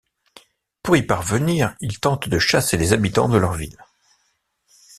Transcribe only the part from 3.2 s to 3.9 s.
de leur ville.